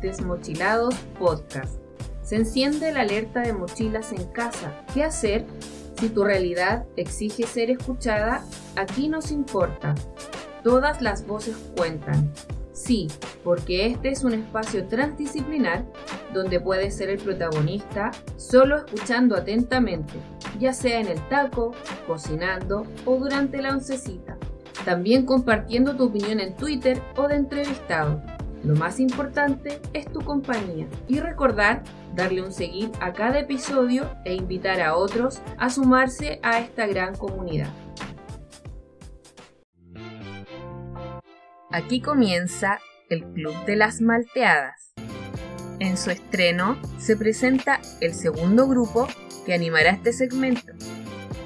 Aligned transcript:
Desmochilados 0.00 0.94
Podcast. 1.18 1.80
Se 2.22 2.36
enciende 2.36 2.92
la 2.92 3.00
alerta 3.00 3.40
de 3.40 3.52
mochilas 3.52 4.12
en 4.12 4.24
casa. 4.26 4.72
¿Qué 4.92 5.02
hacer? 5.02 5.46
Si 5.98 6.08
tu 6.10 6.24
realidad 6.24 6.86
exige 6.96 7.44
ser 7.44 7.70
escuchada, 7.70 8.44
aquí 8.76 9.08
nos 9.08 9.32
importa. 9.32 9.94
Todas 10.62 11.02
las 11.02 11.26
voces 11.26 11.56
cuentan. 11.76 12.32
Sí, 12.72 13.08
porque 13.42 13.86
este 13.86 14.10
es 14.10 14.22
un 14.22 14.34
espacio 14.34 14.86
transdisciplinar 14.86 15.84
donde 16.32 16.60
puedes 16.60 16.96
ser 16.96 17.10
el 17.10 17.18
protagonista 17.18 18.12
solo 18.36 18.76
escuchando 18.76 19.34
atentamente, 19.34 20.14
ya 20.60 20.72
sea 20.72 21.00
en 21.00 21.08
el 21.08 21.20
taco, 21.28 21.72
cocinando 22.06 22.86
o 23.04 23.16
durante 23.16 23.60
la 23.60 23.72
oncecita. 23.72 24.36
También 24.84 25.26
compartiendo 25.26 25.96
tu 25.96 26.04
opinión 26.04 26.38
en 26.38 26.54
Twitter 26.54 27.02
o 27.16 27.26
de 27.26 27.34
entrevistado. 27.34 28.22
Lo 28.68 28.76
más 28.76 29.00
importante 29.00 29.80
es 29.94 30.04
tu 30.12 30.20
compañía 30.20 30.86
y 31.08 31.20
recordar 31.20 31.82
darle 32.14 32.42
un 32.42 32.52
seguir 32.52 32.90
a 33.00 33.14
cada 33.14 33.38
episodio 33.38 34.14
e 34.26 34.34
invitar 34.34 34.82
a 34.82 34.94
otros 34.94 35.40
a 35.56 35.70
sumarse 35.70 36.38
a 36.42 36.58
esta 36.60 36.86
gran 36.86 37.16
comunidad. 37.16 37.72
Aquí 41.70 42.02
comienza 42.02 42.78
el 43.08 43.24
Club 43.32 43.54
de 43.64 43.76
las 43.76 44.02
Malteadas. 44.02 44.92
En 45.78 45.96
su 45.96 46.10
estreno 46.10 46.78
se 46.98 47.16
presenta 47.16 47.80
el 48.02 48.12
segundo 48.12 48.68
grupo 48.68 49.08
que 49.46 49.54
animará 49.54 49.92
este 49.92 50.12
segmento, 50.12 50.74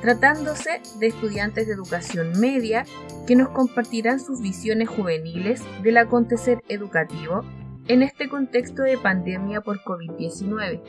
tratándose 0.03 0.83
de 0.99 1.07
estudiantes 1.07 1.69
de 1.69 1.75
educación 1.75 2.39
media 2.41 2.85
que 3.27 3.37
nos 3.37 3.51
compartirán 3.51 4.19
sus 4.19 4.43
visiones 4.43 4.89
juveniles 4.89 5.63
del 5.83 5.97
acontecer 5.97 6.61
educativo 6.69 7.43
en 7.87 8.03
este 8.03 8.29
contexto 8.29 8.83
de 8.83 8.99
pandemia 8.99 9.61
por 9.61 9.79
COVID-19. 9.85 10.83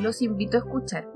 Los 0.00 0.22
invito 0.22 0.56
a 0.56 0.60
escuchar. 0.60 1.06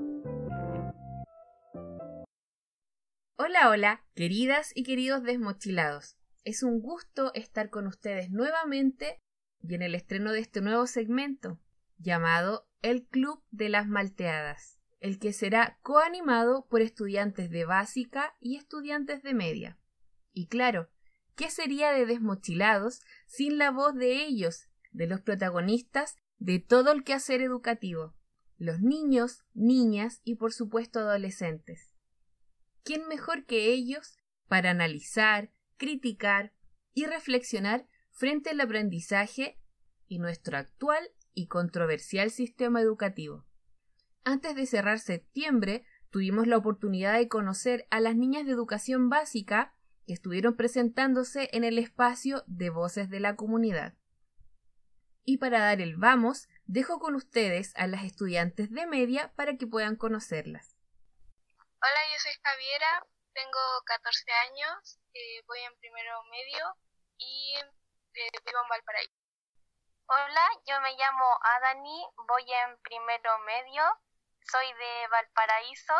Hola, 3.35 3.69
hola, 3.71 4.05
queridas 4.13 4.71
y 4.75 4.83
queridos 4.83 5.23
desmochilados. 5.23 6.17
Es 6.43 6.61
un 6.61 6.81
gusto 6.81 7.33
estar 7.33 7.71
con 7.71 7.87
ustedes 7.87 8.29
nuevamente 8.29 9.19
y 9.63 9.73
en 9.73 9.81
el 9.81 9.95
estreno 9.95 10.31
de 10.31 10.39
este 10.39 10.61
nuevo 10.61 10.85
segmento 10.85 11.59
llamado 11.97 12.67
El 12.83 13.07
Club 13.07 13.43
de 13.49 13.69
las 13.69 13.87
Malteadas, 13.87 14.76
el 14.99 15.19
que 15.19 15.33
será 15.33 15.79
coanimado 15.81 16.67
por 16.67 16.81
estudiantes 16.81 17.49
de 17.49 17.65
básica 17.65 18.35
y 18.39 18.55
estudiantes 18.55 19.23
de 19.23 19.33
media. 19.33 19.79
Y 20.33 20.47
claro, 20.47 20.89
¿qué 21.35 21.49
sería 21.49 21.91
de 21.91 22.05
Desmochilados 22.05 23.01
sin 23.25 23.57
la 23.57 23.71
voz 23.71 23.95
de 23.95 24.23
ellos, 24.25 24.69
de 24.91 25.07
los 25.07 25.21
protagonistas 25.21 26.15
de 26.37 26.59
todo 26.59 26.91
el 26.91 27.03
quehacer 27.03 27.41
educativo? 27.41 28.15
Los 28.57 28.81
niños, 28.81 29.43
niñas 29.53 30.21
y 30.23 30.35
por 30.35 30.53
supuesto 30.53 30.99
adolescentes. 30.99 31.91
¿Quién 32.83 33.07
mejor 33.07 33.45
que 33.45 33.71
ellos 33.71 34.17
para 34.47 34.71
analizar, 34.71 35.51
criticar 35.77 36.53
y 36.93 37.05
reflexionar 37.05 37.87
frente 38.11 38.49
al 38.49 38.61
aprendizaje 38.61 39.59
y 40.07 40.19
nuestro 40.19 40.57
actual 40.57 41.07
y 41.33 41.47
controversial 41.47 42.31
sistema 42.31 42.81
educativo. 42.81 43.45
Antes 44.27 44.57
de 44.57 44.65
cerrar 44.65 44.99
septiembre, 44.99 45.85
tuvimos 46.11 46.47
la 46.47 46.57
oportunidad 46.57 47.13
de 47.13 47.29
conocer 47.29 47.87
a 47.91 48.01
las 48.01 48.17
niñas 48.17 48.45
de 48.45 48.51
educación 48.51 49.07
básica 49.07 49.73
que 50.05 50.11
estuvieron 50.11 50.57
presentándose 50.57 51.47
en 51.53 51.63
el 51.63 51.79
espacio 51.79 52.43
de 52.45 52.69
Voces 52.69 53.09
de 53.09 53.21
la 53.21 53.37
Comunidad. 53.37 53.93
Y 55.23 55.37
para 55.37 55.61
dar 55.61 55.79
el 55.79 55.95
vamos, 55.95 56.49
dejo 56.65 56.99
con 56.99 57.15
ustedes 57.15 57.71
a 57.77 57.87
las 57.87 58.03
estudiantes 58.03 58.69
de 58.69 58.85
media 58.85 59.31
para 59.37 59.55
que 59.55 59.65
puedan 59.65 59.95
conocerlas. 59.95 60.75
Hola, 61.55 62.01
yo 62.11 62.19
soy 62.19 62.33
Javiera, 62.43 63.07
tengo 63.31 63.59
14 63.85 64.29
años, 64.51 64.99
eh, 65.13 65.41
voy 65.47 65.59
en 65.59 65.79
primero 65.79 66.21
medio 66.23 66.75
y 67.17 67.55
eh, 67.55 68.29
vivo 68.45 68.59
en 68.61 68.69
Valparaíso. 68.71 69.13
Hola, 70.09 70.47
yo 70.65 70.81
me 70.81 70.91
llamo 70.97 71.25
Adani, 71.43 72.05
voy 72.27 72.43
en 72.43 72.77
primero 72.81 73.39
medio, 73.45 73.83
soy 74.51 74.67
de 74.67 75.07
Valparaíso 75.11 75.93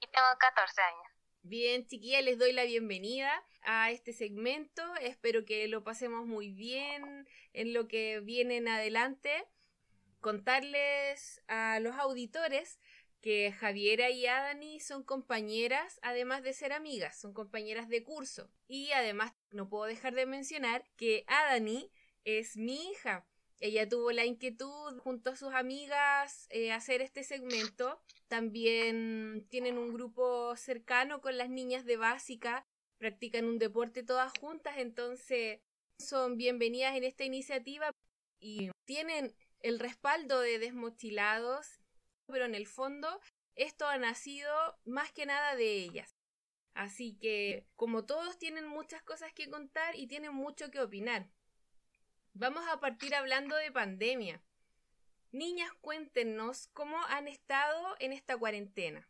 y 0.00 0.06
tengo 0.06 0.28
14 0.38 0.80
años. 0.80 1.18
Bien, 1.42 1.86
chiquillas, 1.86 2.22
les 2.22 2.38
doy 2.38 2.52
la 2.52 2.64
bienvenida 2.64 3.44
a 3.62 3.90
este 3.90 4.12
segmento. 4.12 4.82
Espero 4.96 5.44
que 5.44 5.66
lo 5.68 5.82
pasemos 5.82 6.26
muy 6.26 6.50
bien 6.52 7.26
en 7.52 7.72
lo 7.72 7.88
que 7.88 8.20
viene 8.20 8.58
en 8.58 8.68
adelante. 8.68 9.44
Contarles 10.20 11.42
a 11.48 11.80
los 11.80 11.96
auditores 11.96 12.78
que 13.20 13.52
Javiera 13.52 14.10
y 14.10 14.26
Adani 14.26 14.78
son 14.78 15.02
compañeras, 15.02 15.98
además 16.02 16.42
de 16.42 16.52
ser 16.52 16.72
amigas, 16.72 17.18
son 17.18 17.32
compañeras 17.32 17.88
de 17.88 18.04
curso. 18.04 18.50
Y 18.68 18.92
además 18.92 19.32
no 19.50 19.68
puedo 19.68 19.84
dejar 19.84 20.14
de 20.14 20.26
mencionar 20.26 20.84
que 20.96 21.24
Adani 21.26 21.90
es 22.24 22.56
mi 22.56 22.90
hija. 22.90 23.26
Ella 23.60 23.88
tuvo 23.88 24.12
la 24.12 24.24
inquietud 24.24 24.98
junto 25.00 25.30
a 25.30 25.36
sus 25.36 25.52
amigas 25.52 26.46
eh, 26.50 26.72
hacer 26.72 27.02
este 27.02 27.24
segmento. 27.24 28.00
También 28.28 29.46
tienen 29.50 29.78
un 29.78 29.92
grupo 29.92 30.54
cercano 30.56 31.20
con 31.20 31.36
las 31.36 31.50
niñas 31.50 31.84
de 31.84 31.96
básica, 31.96 32.64
practican 32.98 33.46
un 33.46 33.58
deporte 33.58 34.02
todas 34.02 34.32
juntas, 34.38 34.76
entonces 34.78 35.60
son 35.98 36.36
bienvenidas 36.36 36.96
en 36.96 37.04
esta 37.04 37.24
iniciativa 37.24 37.90
y 38.40 38.70
tienen 38.84 39.34
el 39.60 39.80
respaldo 39.80 40.40
de 40.40 40.60
Desmochilados 40.60 41.80
pero 42.28 42.44
en 42.44 42.54
el 42.54 42.66
fondo 42.66 43.08
esto 43.54 43.86
ha 43.86 43.98
nacido 43.98 44.52
más 44.84 45.12
que 45.12 45.26
nada 45.26 45.56
de 45.56 45.72
ellas. 45.72 46.14
Así 46.74 47.18
que, 47.18 47.66
como 47.74 48.04
todos 48.04 48.38
tienen 48.38 48.68
muchas 48.68 49.02
cosas 49.02 49.32
que 49.32 49.50
contar 49.50 49.96
y 49.96 50.06
tienen 50.06 50.32
mucho 50.32 50.70
que 50.70 50.80
opinar. 50.80 51.28
Vamos 52.40 52.68
a 52.68 52.78
partir 52.78 53.16
hablando 53.16 53.56
de 53.56 53.72
pandemia. 53.72 54.40
Niñas, 55.32 55.72
cuéntenos 55.80 56.68
cómo 56.72 56.96
han 57.06 57.26
estado 57.26 57.96
en 57.98 58.12
esta 58.12 58.38
cuarentena. 58.38 59.00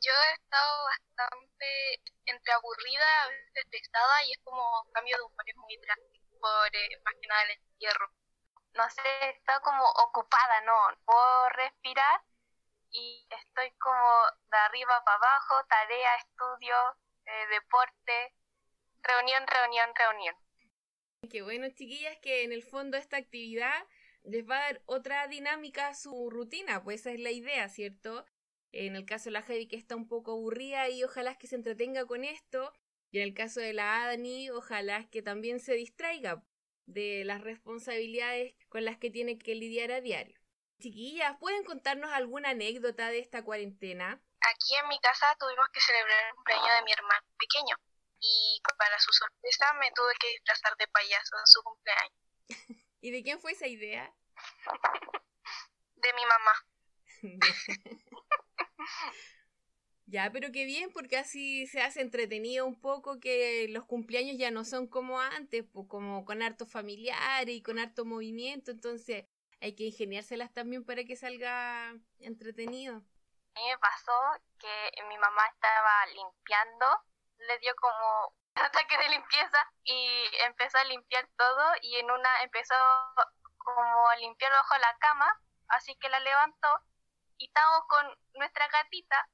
Yo 0.00 0.10
he 0.10 0.32
estado 0.32 0.84
bastante 0.86 2.00
entre 2.24 2.52
aburrida, 2.54 3.22
a 3.24 3.28
veces 3.28 3.52
estresada 3.56 4.24
y 4.24 4.32
es 4.32 4.38
como 4.42 4.90
cambio 4.94 5.18
de 5.18 5.22
humor 5.24 5.44
muy 5.56 5.76
drástico 5.76 6.40
por 6.40 6.74
eh, 6.74 7.00
más 7.04 7.14
que 7.20 7.28
nada 7.28 7.42
el 7.42 7.50
encierro. 7.50 8.10
No 8.72 8.88
sé, 8.88 9.02
he 9.04 9.30
estado 9.36 9.60
como 9.60 9.84
ocupada, 10.08 10.62
no 10.62 10.96
puedo 11.04 11.48
respirar 11.50 12.22
y 12.90 13.28
estoy 13.38 13.70
como 13.72 14.24
de 14.50 14.56
arriba 14.56 15.04
para 15.04 15.18
abajo, 15.18 15.62
tarea, 15.68 16.16
estudio, 16.16 16.74
eh, 17.26 17.46
deporte, 17.48 18.34
reunión, 19.02 19.46
reunión, 19.46 19.94
reunión. 19.94 20.45
Qué 21.28 21.42
bueno, 21.42 21.68
chiquillas, 21.70 22.18
que 22.20 22.44
en 22.44 22.52
el 22.52 22.62
fondo 22.62 22.96
esta 22.96 23.16
actividad 23.16 23.86
les 24.22 24.48
va 24.48 24.58
a 24.58 24.72
dar 24.72 24.82
otra 24.86 25.26
dinámica 25.28 25.88
a 25.88 25.94
su 25.94 26.30
rutina, 26.30 26.82
pues 26.82 27.00
esa 27.00 27.12
es 27.12 27.20
la 27.20 27.30
idea, 27.30 27.68
¿cierto? 27.68 28.24
En 28.72 28.96
el 28.96 29.04
caso 29.04 29.26
de 29.26 29.32
la 29.32 29.42
Javi 29.42 29.68
que 29.68 29.76
está 29.76 29.96
un 29.96 30.08
poco 30.08 30.32
aburrida 30.32 30.88
y 30.88 31.02
ojalá 31.04 31.36
que 31.36 31.46
se 31.46 31.56
entretenga 31.56 32.06
con 32.06 32.24
esto, 32.24 32.72
y 33.10 33.18
en 33.18 33.24
el 33.24 33.34
caso 33.34 33.60
de 33.60 33.72
la 33.72 34.02
Adani, 34.02 34.50
ojalá 34.50 35.08
que 35.08 35.22
también 35.22 35.60
se 35.60 35.74
distraiga 35.74 36.42
de 36.86 37.24
las 37.24 37.40
responsabilidades 37.40 38.54
con 38.68 38.84
las 38.84 38.98
que 38.98 39.10
tiene 39.10 39.38
que 39.38 39.54
lidiar 39.54 39.92
a 39.92 40.00
diario. 40.00 40.38
Chiquillas, 40.80 41.36
¿pueden 41.38 41.64
contarnos 41.64 42.12
alguna 42.12 42.50
anécdota 42.50 43.10
de 43.10 43.20
esta 43.20 43.42
cuarentena? 43.42 44.20
Aquí 44.40 44.74
en 44.82 44.88
mi 44.88 44.98
casa 45.00 45.26
tuvimos 45.40 45.66
que 45.72 45.80
celebrar 45.80 46.28
el 46.28 46.34
cumpleaños 46.34 46.76
de 46.78 46.84
mi 46.84 46.92
hermano 46.92 47.26
pequeño 47.38 47.76
y 48.20 48.60
para 48.78 48.98
su 48.98 49.12
sorpresa 49.12 49.72
me 49.74 49.90
tuve 49.92 50.12
que 50.20 50.28
disfrazar 50.28 50.76
de 50.76 50.86
payaso 50.88 51.36
en 51.38 51.46
su 51.46 51.62
cumpleaños. 51.62 52.12
¿Y 53.00 53.10
de 53.10 53.22
quién 53.22 53.40
fue 53.40 53.52
esa 53.52 53.66
idea? 53.66 54.12
de 55.96 56.12
mi 56.12 56.26
mamá. 56.26 56.52
ya, 60.06 60.30
pero 60.32 60.52
qué 60.52 60.64
bien, 60.64 60.90
porque 60.92 61.16
así 61.16 61.66
se 61.66 61.80
hace 61.80 62.00
entretenido 62.00 62.66
un 62.66 62.80
poco 62.80 63.18
que 63.18 63.66
los 63.68 63.84
cumpleaños 63.84 64.36
ya 64.38 64.50
no 64.50 64.64
son 64.64 64.86
como 64.86 65.20
antes, 65.20 65.64
pues 65.72 65.86
como 65.88 66.24
con 66.24 66.42
harto 66.42 66.66
familiar 66.66 67.48
y 67.48 67.62
con 67.62 67.78
harto 67.78 68.04
movimiento, 68.04 68.70
entonces 68.70 69.24
hay 69.60 69.74
que 69.74 69.84
ingeniárselas 69.84 70.52
también 70.52 70.84
para 70.84 71.04
que 71.04 71.16
salga 71.16 71.94
entretenido. 72.18 72.96
A 72.96 73.58
mí 73.58 73.68
me 73.68 73.78
pasó 73.78 74.12
que 74.58 75.02
mi 75.08 75.16
mamá 75.16 75.42
estaba 75.54 76.06
limpiando, 76.14 76.86
le 77.38 77.58
dio 77.58 77.74
como 77.76 78.28
un 78.56 78.62
ataque 78.62 78.98
de 78.98 79.08
limpieza 79.10 79.58
y 79.84 80.28
empezó 80.44 80.78
a 80.78 80.84
limpiar 80.84 81.28
todo 81.36 81.72
y 81.82 81.96
en 81.96 82.10
una 82.10 82.42
empezó 82.42 82.74
como 83.58 84.08
a 84.08 84.16
limpiar 84.16 84.52
bajo 84.52 84.78
la 84.78 84.96
cama, 84.98 85.40
así 85.68 85.96
que 85.96 86.08
la 86.08 86.20
levantó 86.20 86.80
y 87.38 87.46
estábamos 87.46 87.86
con 87.88 88.18
nuestra 88.34 88.68
gatita, 88.68 89.28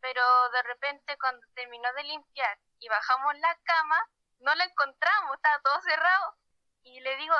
pero 0.00 0.22
de 0.50 0.62
repente 0.62 1.16
cuando 1.18 1.46
terminó 1.54 1.92
de 1.94 2.02
limpiar 2.04 2.58
y 2.78 2.88
bajamos 2.88 3.38
la 3.38 3.56
cama, 3.64 4.08
no 4.40 4.54
la 4.54 4.64
encontramos, 4.64 5.36
estaba 5.36 5.60
todo 5.60 5.80
cerrado 5.82 6.36
Y 6.82 7.00
le 7.00 7.16
digo, 7.16 7.34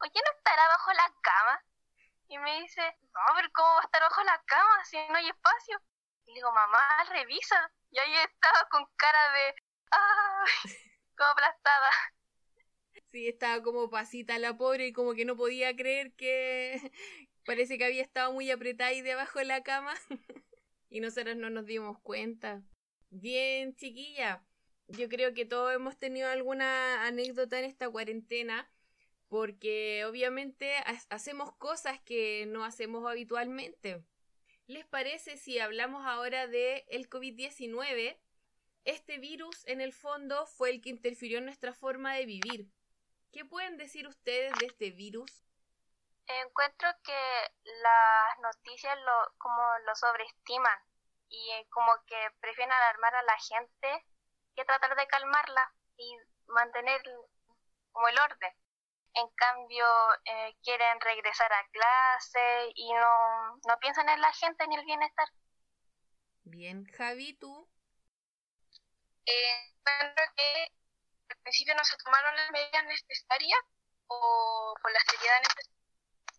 oye, 0.00 0.20
¿no 0.24 0.36
estará 0.36 0.68
bajo 0.68 0.92
la 0.92 1.12
cama? 1.22 1.64
Y 2.28 2.38
me 2.38 2.60
dice, 2.60 2.98
no, 3.00 3.34
pero 3.34 3.48
¿cómo 3.54 3.68
va 3.74 3.80
a 3.80 3.84
estar 3.84 4.02
bajo 4.02 4.22
la 4.22 4.42
cama 4.44 4.84
si 4.84 5.08
no 5.08 5.16
hay 5.16 5.28
espacio? 5.28 5.80
Y 6.24 6.30
le 6.30 6.34
digo, 6.36 6.52
mamá, 6.52 7.04
revisa. 7.10 7.70
Y 7.92 7.98
ahí 7.98 8.12
estaba 8.14 8.68
con 8.70 8.84
cara 8.96 9.32
de, 9.34 9.54
¡ah! 9.92 10.44
como 11.16 11.30
aplastada. 11.30 11.90
Sí, 13.10 13.28
estaba 13.28 13.62
como 13.62 13.90
pasita 13.90 14.38
la 14.38 14.56
pobre 14.56 14.86
y 14.86 14.92
como 14.94 15.12
que 15.14 15.26
no 15.26 15.36
podía 15.36 15.76
creer 15.76 16.14
que 16.14 16.80
parece 17.44 17.76
que 17.76 17.84
había 17.84 18.00
estado 18.02 18.32
muy 18.32 18.50
apretada 18.50 18.88
ahí 18.90 19.02
debajo 19.02 19.38
de 19.38 19.44
la 19.44 19.62
cama 19.62 19.92
y 20.88 21.00
nosotros 21.00 21.36
no 21.36 21.50
nos 21.50 21.66
dimos 21.66 21.98
cuenta. 22.00 22.62
Bien, 23.10 23.76
chiquilla. 23.76 24.42
Yo 24.88 25.10
creo 25.10 25.34
que 25.34 25.44
todos 25.44 25.74
hemos 25.74 25.98
tenido 25.98 26.30
alguna 26.30 27.06
anécdota 27.06 27.58
en 27.58 27.66
esta 27.66 27.90
cuarentena 27.90 28.70
porque 29.28 30.04
obviamente 30.06 30.72
hacemos 31.10 31.54
cosas 31.56 32.00
que 32.00 32.46
no 32.46 32.64
hacemos 32.64 33.10
habitualmente. 33.10 34.02
¿Les 34.66 34.86
parece 34.86 35.36
si 35.36 35.58
hablamos 35.58 36.06
ahora 36.06 36.46
de 36.46 36.84
el 36.88 37.10
COVID-19? 37.10 38.18
Este 38.84 39.18
virus 39.18 39.66
en 39.66 39.80
el 39.80 39.92
fondo 39.92 40.46
fue 40.46 40.70
el 40.70 40.80
que 40.80 40.90
interfirió 40.90 41.38
en 41.38 41.46
nuestra 41.46 41.72
forma 41.72 42.14
de 42.14 42.26
vivir. 42.26 42.66
¿Qué 43.32 43.44
pueden 43.44 43.76
decir 43.76 44.06
ustedes 44.06 44.52
de 44.58 44.66
este 44.66 44.90
virus? 44.90 45.44
Encuentro 46.26 46.88
que 47.02 47.50
las 47.64 48.38
noticias 48.40 48.96
lo, 48.98 49.34
como 49.38 49.62
lo 49.84 49.94
sobreestiman 49.96 50.78
y 51.28 51.50
eh, 51.50 51.66
como 51.70 51.92
que 52.06 52.16
prefieren 52.40 52.72
alarmar 52.72 53.14
a 53.14 53.22
la 53.22 53.38
gente 53.38 54.06
que 54.54 54.64
tratar 54.64 54.94
de 54.96 55.06
calmarla 55.06 55.74
y 55.96 56.16
mantener 56.46 57.02
como 57.90 58.08
el 58.08 58.18
orden. 58.18 58.61
En 59.14 59.28
cambio, 59.36 59.86
eh, 60.24 60.56
quieren 60.62 61.00
regresar 61.00 61.52
a 61.52 61.66
clase 61.68 62.72
y 62.74 62.92
no, 62.92 63.56
no 63.68 63.78
piensan 63.80 64.08
en 64.08 64.20
la 64.20 64.32
gente 64.32 64.66
ni 64.66 64.76
el 64.76 64.84
bienestar. 64.84 65.28
Bien, 66.44 66.86
Javi, 66.86 67.34
¿tú? 67.34 67.68
Eh, 69.26 69.74
que 70.36 70.72
al 71.28 71.36
principio 71.42 71.74
no 71.74 71.84
se 71.84 71.96
tomaron 71.98 72.34
las 72.36 72.50
medidas 72.50 72.84
necesarias 72.84 73.60
o 74.06 74.74
por 74.80 74.92
la 74.92 75.00
seriedad 75.00 75.40
necesaria 75.40 75.82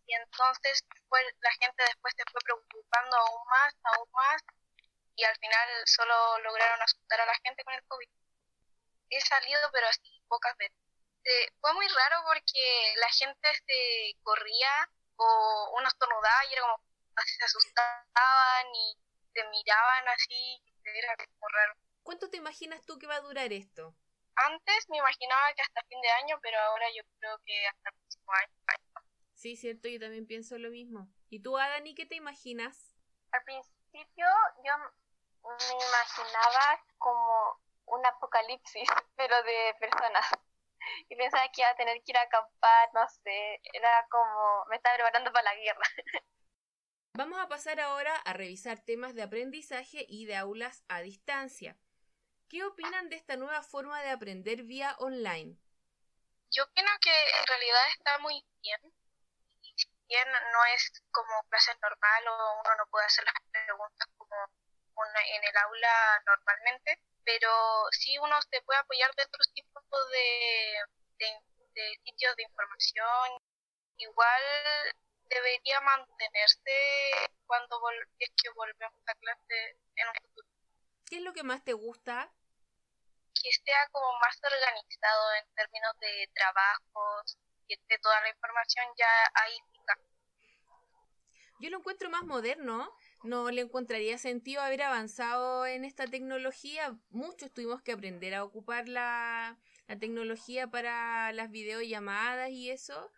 y 0.05 0.13
entonces 0.13 0.83
fue, 1.07 1.19
la 1.39 1.51
gente 1.53 1.83
después 1.83 2.13
se 2.17 2.23
fue 2.31 2.41
preocupando 2.43 3.17
aún 3.17 3.47
más, 3.47 3.73
aún 3.83 4.09
más 4.11 4.41
y 5.15 5.23
al 5.23 5.35
final 5.37 5.69
solo 5.85 6.39
lograron 6.39 6.81
asustar 6.81 7.21
a 7.21 7.25
la 7.25 7.35
gente 7.43 7.63
con 7.63 7.73
el 7.73 7.83
COVID. 7.87 8.09
He 9.09 9.21
salido 9.21 9.61
pero 9.71 9.87
así 9.87 10.21
pocas 10.27 10.57
veces. 10.57 10.82
Eh, 11.25 11.47
fue 11.61 11.73
muy 11.73 11.87
raro 11.87 12.17
porque 12.27 12.93
la 12.97 13.09
gente 13.09 13.49
se 13.65 14.17
corría 14.23 14.89
o 15.15 15.75
uno 15.77 15.87
estornudaba 15.87 16.45
y 16.49 16.53
era 16.53 16.61
como 16.63 16.79
así 17.15 17.35
se 17.35 17.45
asustaban 17.45 18.75
y 18.75 18.97
se 19.33 19.43
miraban 19.49 20.07
así, 20.09 20.61
era 20.83 21.15
como 21.15 21.47
raro. 21.49 21.73
¿Cuánto 22.03 22.29
te 22.29 22.37
imaginas 22.37 22.85
tú 22.85 22.99
que 22.99 23.07
va 23.07 23.15
a 23.15 23.21
durar 23.21 23.53
esto? 23.53 23.95
Antes 24.35 24.89
me 24.89 24.97
imaginaba 24.97 25.53
que 25.55 25.61
hasta 25.61 25.83
fin 25.83 26.01
de 26.01 26.09
año, 26.09 26.39
pero 26.41 26.59
ahora 26.59 26.85
yo 26.95 27.03
creo 27.19 27.39
que 27.45 27.67
hasta 27.67 27.89
el 27.89 27.95
próximo 27.95 28.31
año. 28.33 28.83
Sí, 29.33 29.55
cierto, 29.55 29.87
yo 29.87 29.99
también 29.99 30.25
pienso 30.25 30.57
lo 30.57 30.69
mismo. 30.69 31.07
¿Y 31.29 31.41
tú, 31.41 31.57
Adani, 31.57 31.95
qué 31.95 32.05
te 32.05 32.15
imaginas? 32.15 32.95
Al 33.31 33.43
principio 33.43 34.25
yo 34.63 34.77
me 34.77 35.85
imaginaba 35.87 36.83
como 36.97 37.59
un 37.85 38.05
apocalipsis, 38.05 38.87
pero 39.15 39.41
de 39.43 39.75
personas. 39.79 40.25
Y 41.09 41.15
pensaba 41.15 41.47
que 41.53 41.62
iba 41.62 41.69
a 41.69 41.75
tener 41.75 41.97
que 42.03 42.12
ir 42.12 42.18
a 42.18 42.21
acampar, 42.21 42.89
no 42.94 43.07
sé, 43.09 43.62
era 43.74 44.06
como 44.09 44.65
me 44.69 44.75
estaba 44.75 44.95
preparando 44.95 45.31
para 45.31 45.45
la 45.45 45.56
guerra. 45.56 45.88
Vamos 47.15 47.39
a 47.39 47.47
pasar 47.47 47.80
ahora 47.80 48.15
a 48.15 48.33
revisar 48.33 48.80
temas 48.80 49.13
de 49.13 49.21
aprendizaje 49.21 50.06
y 50.09 50.25
de 50.25 50.35
aulas 50.35 50.83
a 50.88 51.01
distancia. 51.01 51.77
¿Qué 52.50 52.63
opinan 52.63 53.09
de 53.09 53.18
esta 53.18 53.38
nueva 53.38 53.62
forma 53.62 54.01
de 54.01 54.09
aprender 54.09 54.63
vía 54.63 54.95
online? 55.00 55.57
Yo 56.50 56.63
opino 56.63 56.89
que 57.01 57.12
en 57.12 57.47
realidad 57.47 57.81
está 57.97 58.18
muy 58.19 58.44
bien. 58.62 58.80
Si 59.75 59.88
bien 60.07 60.27
no 60.31 60.65
es 60.75 61.03
como 61.12 61.44
clase 61.50 61.71
normal 61.81 62.27
o 62.27 62.62
uno 62.62 62.75
no 62.77 62.85
puede 62.89 63.06
hacer 63.06 63.25
las 63.25 63.35
preguntas 63.51 64.07
como 64.18 64.35
en 65.35 65.44
el 65.44 65.57
aula 65.57 66.24
normalmente, 66.25 67.00
pero 67.24 67.50
sí 67.91 68.18
uno 68.19 68.39
se 68.41 68.62
puede 68.62 68.80
apoyar 68.80 69.13
de 69.15 69.24
otros 69.24 69.51
tipos 69.53 69.72
de, 70.12 71.30
de 71.74 71.98
sitios 72.04 72.36
de 72.36 72.44
información. 72.44 73.30
Igual 73.98 74.42
debería 75.30 75.81
mantenerse 75.81 76.72
cuando 77.45 77.80
es 78.19 78.30
que 78.42 78.50
volvemos 78.56 79.01
a 79.07 79.13
clase 79.16 79.78
en 79.95 80.07
un 80.07 80.16
futuro. 80.22 80.48
¿Qué 81.06 81.18
es 81.18 81.22
lo 81.22 81.34
que 81.34 81.44
más 81.44 81.63
te 81.63 81.74
gusta 81.74 82.31
que 83.44 83.51
sea 83.66 83.90
como 83.92 84.07
más 84.19 84.40
organizado 84.42 85.34
en 85.42 85.56
términos 85.56 86.00
de 86.00 86.30
trabajos, 86.34 87.38
y 87.68 87.74
esté 87.74 87.98
toda 88.00 88.22
la 88.22 88.30
información 88.30 88.86
ya 88.98 89.07
ahí 89.36 89.57
Yo 91.60 91.69
lo 91.69 91.78
encuentro 91.78 92.10
más 92.10 92.24
moderno, 92.24 92.90
no 93.24 93.50
le 93.51 93.62
encontraría 93.62 94.18
sentido 94.18 94.62
haber 94.62 94.84
avanzado 94.84 95.66
en 95.66 95.86
esta 95.86 96.07
tecnología. 96.07 96.98
Muchos 97.10 97.54
tuvimos 97.54 97.81
que 97.81 97.94
aprender 97.94 98.36
a 98.36 98.44
ocupar 98.44 98.88
la, 99.88 100.00
tecnología 100.00 100.68
para 100.69 101.31
las 101.33 101.51
videollamadas 101.51 102.50
y 102.51 102.69
eso, 102.69 103.12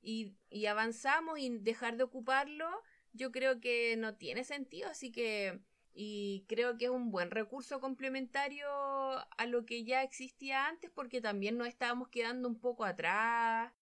y, 0.00 0.34
y 0.50 0.66
avanzamos 0.66 1.38
y 1.38 1.58
dejar 1.58 1.96
de 1.96 2.04
ocuparlo, 2.04 2.68
yo 3.12 3.30
creo 3.30 3.60
que 3.60 3.96
no 3.96 4.14
tiene 4.16 4.44
sentido, 4.44 4.90
así 4.90 5.12
que 5.12 5.60
y 5.94 6.46
creo 6.48 6.78
que 6.78 6.86
es 6.86 6.90
un 6.90 7.10
buen 7.10 7.30
recurso 7.30 7.80
complementario 7.80 8.66
a 8.66 9.46
lo 9.46 9.66
que 9.66 9.84
ya 9.84 10.02
existía 10.02 10.66
antes 10.66 10.90
porque 10.90 11.20
también 11.20 11.58
nos 11.58 11.68
estábamos 11.68 12.08
quedando 12.08 12.48
un 12.48 12.58
poco 12.58 12.84
atrás. 12.84 13.72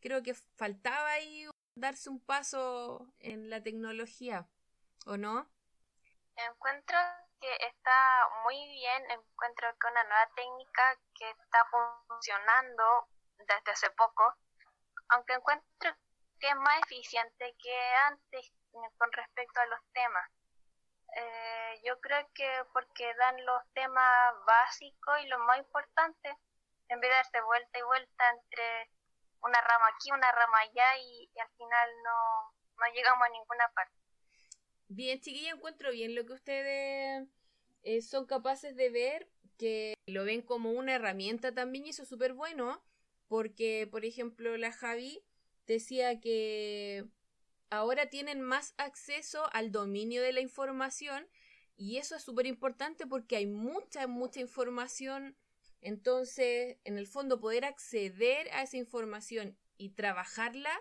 Creo 0.00 0.22
que 0.22 0.34
faltaba 0.34 1.10
ahí 1.10 1.46
darse 1.74 2.08
un 2.08 2.18
paso 2.18 3.12
en 3.18 3.50
la 3.50 3.62
tecnología, 3.62 4.48
¿o 5.04 5.18
no? 5.18 5.50
Encuentro 6.36 6.96
que 7.40 7.56
está 7.66 8.28
muy 8.44 8.56
bien, 8.68 9.10
encuentro 9.10 9.68
que 9.78 9.86
una 9.86 10.04
nueva 10.04 10.28
técnica 10.34 10.98
que 11.14 11.30
está 11.30 11.66
funcionando 12.06 13.08
desde 13.38 13.72
hace 13.72 13.90
poco, 13.90 14.34
aunque 15.08 15.34
encuentro 15.34 15.96
que 16.38 16.48
es 16.48 16.56
más 16.56 16.78
eficiente 16.84 17.54
que 17.62 17.94
antes 18.06 18.52
con 18.98 19.12
respecto 19.12 19.60
a 19.60 19.66
los 19.66 19.80
temas 19.92 20.30
eh, 21.16 21.80
yo 21.84 22.00
creo 22.00 22.28
que 22.34 22.48
porque 22.72 23.14
dan 23.14 23.44
los 23.44 23.62
temas 23.72 24.34
básicos 24.46 25.20
y 25.20 25.26
los 25.26 25.40
más 25.40 25.58
importantes, 25.58 26.36
en 26.88 27.00
vez 27.00 27.10
de 27.10 27.16
darse 27.16 27.40
vuelta 27.42 27.78
y 27.78 27.82
vuelta 27.82 28.30
entre 28.30 28.90
una 29.42 29.60
rama 29.60 29.88
aquí, 29.88 30.12
una 30.12 30.30
rama 30.32 30.58
allá 30.58 30.96
y, 30.98 31.30
al 31.40 31.50
final 31.56 31.90
no, 32.04 32.54
no 32.76 32.92
llegamos 32.92 33.26
a 33.26 33.30
ninguna 33.30 33.68
parte. 33.70 33.99
Bien, 34.92 35.20
chiquilla, 35.20 35.52
encuentro 35.52 35.92
bien 35.92 36.16
lo 36.16 36.26
que 36.26 36.32
ustedes 36.32 37.28
eh, 37.84 38.02
son 38.02 38.26
capaces 38.26 38.74
de 38.74 38.90
ver, 38.90 39.30
que 39.56 39.94
lo 40.06 40.24
ven 40.24 40.42
como 40.42 40.72
una 40.72 40.96
herramienta 40.96 41.54
también 41.54 41.86
y 41.86 41.90
eso 41.90 42.02
es 42.02 42.08
súper 42.08 42.32
bueno, 42.32 42.82
porque, 43.28 43.86
por 43.88 44.04
ejemplo, 44.04 44.56
la 44.56 44.72
Javi 44.72 45.22
decía 45.68 46.18
que 46.18 47.04
ahora 47.70 48.06
tienen 48.10 48.40
más 48.40 48.74
acceso 48.78 49.48
al 49.52 49.70
dominio 49.70 50.22
de 50.22 50.32
la 50.32 50.40
información 50.40 51.28
y 51.76 51.98
eso 51.98 52.16
es 52.16 52.24
súper 52.24 52.46
importante 52.46 53.06
porque 53.06 53.36
hay 53.36 53.46
mucha, 53.46 54.08
mucha 54.08 54.40
información. 54.40 55.36
Entonces, 55.82 56.78
en 56.82 56.98
el 56.98 57.06
fondo, 57.06 57.38
poder 57.38 57.64
acceder 57.64 58.50
a 58.50 58.62
esa 58.64 58.76
información 58.76 59.56
y 59.78 59.90
trabajarla, 59.90 60.72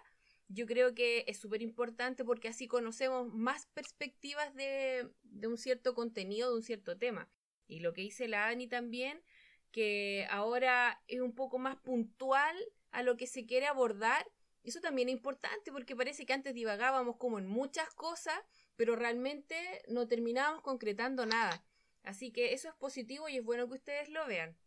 yo 0.49 0.65
creo 0.65 0.93
que 0.93 1.23
es 1.27 1.39
súper 1.39 1.61
importante 1.61 2.25
porque 2.25 2.49
así 2.49 2.67
conocemos 2.67 3.33
más 3.33 3.67
perspectivas 3.67 4.53
de, 4.55 5.09
de, 5.23 5.47
un 5.47 5.57
cierto 5.57 5.93
contenido, 5.95 6.49
de 6.51 6.57
un 6.57 6.63
cierto 6.63 6.97
tema. 6.97 7.29
Y 7.67 7.79
lo 7.79 7.93
que 7.93 8.01
dice 8.01 8.27
la 8.27 8.47
Ani 8.47 8.67
también, 8.67 9.23
que 9.71 10.27
ahora 10.29 11.01
es 11.07 11.21
un 11.21 11.33
poco 11.33 11.59
más 11.59 11.77
puntual 11.77 12.55
a 12.91 13.03
lo 13.03 13.15
que 13.15 13.27
se 13.27 13.45
quiere 13.45 13.67
abordar 13.67 14.25
eso 14.63 14.81
también 14.81 15.09
es 15.09 15.13
importante 15.13 15.71
porque 15.71 15.95
parece 15.95 16.25
que 16.25 16.33
antes 16.33 16.53
divagábamos 16.53 17.17
como 17.17 17.39
en 17.39 17.47
muchas 17.47 17.89
cosas, 17.93 18.39
pero 18.75 18.95
realmente 18.95 19.81
no 19.87 20.07
terminábamos 20.07 20.61
concretando 20.61 21.25
nada. 21.25 21.63
Así 22.03 22.31
que 22.31 22.53
eso 22.53 22.69
es 22.69 22.75
positivo 22.75 23.29
y 23.29 23.37
es 23.37 23.43
bueno 23.43 23.67
que 23.67 23.75
ustedes 23.75 24.09
lo 24.09 24.25
vean. 24.25 24.57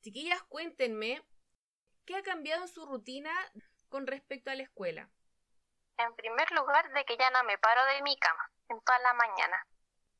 Chiquillas, 0.00 0.42
cuéntenme, 0.44 1.22
¿qué 2.04 2.16
ha 2.16 2.22
cambiado 2.22 2.62
en 2.62 2.68
su 2.68 2.86
rutina 2.86 3.30
con 3.88 4.06
respecto 4.06 4.50
a 4.50 4.54
la 4.54 4.62
escuela? 4.62 5.10
En 6.02 6.16
primer 6.16 6.50
lugar, 6.50 6.90
de 6.90 7.04
que 7.04 7.16
ya 7.16 7.30
no 7.30 7.44
me 7.44 7.58
paro 7.58 7.84
de 7.86 8.02
mi 8.02 8.18
cama 8.18 8.50
en 8.68 8.80
toda 8.82 8.98
la 8.98 9.12
mañana. 9.12 9.66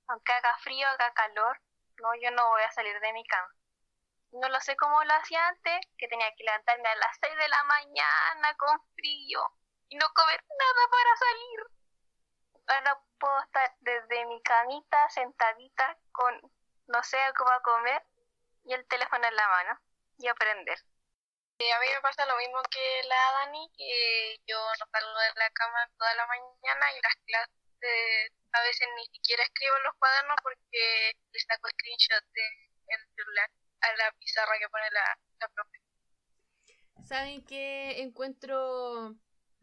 Aunque 0.07 0.33
haga 0.33 0.57
frío, 0.59 0.87
haga 0.87 1.13
calor, 1.13 1.61
no, 2.01 2.15
yo 2.23 2.31
no 2.31 2.49
voy 2.51 2.63
a 2.63 2.71
salir 2.71 2.99
de 3.01 3.13
mi 3.13 3.27
cama. 3.27 3.53
No 4.31 4.49
lo 4.49 4.61
sé 4.61 4.77
cómo 4.77 5.03
lo 5.03 5.13
hacía 5.15 5.49
antes, 5.49 5.81
que 5.99 6.07
tenía 6.07 6.33
que 6.37 6.45
levantarme 6.45 6.89
a 6.89 6.97
las 6.97 7.17
6 7.21 7.37
de 7.37 7.49
la 7.49 7.65
mañana 7.65 8.55
con 8.57 8.81
frío 8.95 9.43
y 9.89 9.97
no 9.97 10.07
comer 10.15 10.45
nada 10.59 10.89
para 10.91 11.17
salir. 11.17 11.61
Ahora 12.69 13.03
puedo 13.19 13.41
estar 13.41 13.75
desde 13.81 14.27
mi 14.27 14.41
camita 14.43 15.11
sentadita 15.11 15.99
con 16.13 16.41
no 16.87 17.03
sé 17.03 17.19
para 17.37 17.61
comer 17.61 18.03
y 18.65 18.73
el 18.73 18.87
teléfono 18.87 19.27
en 19.27 19.35
la 19.35 19.49
mano 19.49 19.81
y 20.19 20.29
aprender. 20.29 20.79
A 21.59 21.81
mí 21.81 21.87
me 21.95 22.01
pasa 22.01 22.27
lo 22.27 22.37
mismo 22.37 22.61
que 22.71 23.03
la 23.09 23.33
Dani, 23.39 23.71
que 23.77 24.37
yo 24.47 24.59
no 24.59 24.87
salgo 24.91 25.19
de 25.19 25.33
la 25.37 25.51
cama 25.51 25.91
toda 25.99 26.15
la 26.15 26.27
mañana 26.27 26.93
y 26.93 27.01
las 27.03 27.17
clases 27.27 28.33
a 28.53 28.63
veces 28.63 28.89
ni 28.97 29.07
siquiera 29.07 29.43
escribo 29.43 29.77
en 29.77 29.85
los 29.85 29.95
cuadernos 29.99 30.37
porque 30.43 31.13
le 31.33 31.41
saco 31.41 31.69
screenshot 31.71 32.25
de 32.35 32.47
el 32.89 33.01
celular 33.17 33.51
a 33.81 33.97
la 33.97 34.13
pizarra 34.19 34.59
que 34.59 34.69
pone 34.69 34.91
la, 34.91 35.19
la 35.41 35.49
profe. 35.49 35.79
¿Saben 37.05 37.45
qué 37.45 38.03
encuentro 38.03 39.15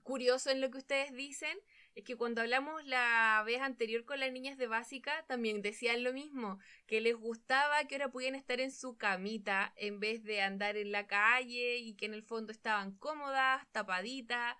curioso 0.03 0.49
en 0.49 0.61
lo 0.61 0.69
que 0.71 0.79
ustedes 0.79 1.13
dicen? 1.13 1.57
Es 1.95 2.03
que 2.03 2.15
cuando 2.15 2.41
hablamos 2.41 2.85
la 2.85 3.43
vez 3.45 3.61
anterior 3.61 4.05
con 4.05 4.19
las 4.19 4.31
niñas 4.31 4.57
de 4.57 4.67
básica, 4.67 5.25
también 5.27 5.61
decían 5.61 6.03
lo 6.03 6.13
mismo, 6.13 6.59
que 6.87 7.01
les 7.01 7.15
gustaba 7.15 7.83
que 7.85 7.95
ahora 7.95 8.09
pudieran 8.09 8.39
estar 8.39 8.59
en 8.59 8.71
su 8.71 8.97
camita 8.97 9.73
en 9.75 9.99
vez 9.99 10.23
de 10.23 10.41
andar 10.41 10.77
en 10.77 10.91
la 10.91 11.07
calle 11.07 11.77
y 11.77 11.95
que 11.95 12.05
en 12.05 12.13
el 12.13 12.23
fondo 12.23 12.51
estaban 12.51 12.95
cómodas, 12.97 13.67
tapaditas. 13.71 14.55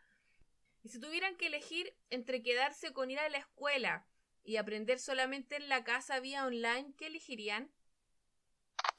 Y 0.84 0.90
si 0.90 1.00
tuvieran 1.00 1.38
que 1.38 1.48
elegir 1.48 1.96
entre 2.10 2.42
quedarse 2.42 2.94
con 2.94 3.12
ir 3.12 3.20
a 3.20 3.30
la 3.30 3.38
escuela 3.38 4.06
y 4.44 4.58
aprender 4.58 5.00
solamente 5.00 5.56
en 5.56 5.70
la 5.70 5.84
casa 5.84 6.20
vía 6.20 6.46
online, 6.46 6.94
¿qué 6.98 7.08
elegirían? 7.08 7.72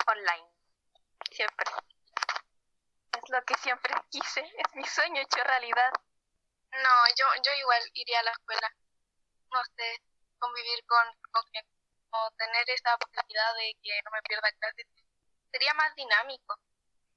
Online. 0.06 0.48
Siempre. 1.30 1.66
Es 3.16 3.28
lo 3.28 3.42
que 3.44 3.54
siempre 3.54 3.92
quise, 4.08 4.40
es 4.40 4.74
mi 4.76 4.84
sueño 4.84 5.20
hecho 5.20 5.42
realidad. 5.44 5.92
No, 6.72 6.94
yo, 7.18 7.26
yo 7.44 7.52
igual 7.60 7.82
iría 7.94 8.20
a 8.20 8.24
la 8.24 8.32
escuela. 8.32 8.68
No 9.52 9.60
sé, 9.76 10.02
convivir 10.38 10.84
con, 10.86 11.06
con 11.30 11.42
gente, 11.52 11.70
o 12.10 12.30
tener 12.38 12.64
esa 12.70 12.96
posibilidad 12.98 13.54
de 13.56 13.74
que 13.82 13.90
no 14.04 14.10
me 14.12 14.22
pierda 14.22 14.50
clases. 14.58 14.86
Sería 15.50 15.74
más 15.74 15.94
dinámico. 15.96 16.56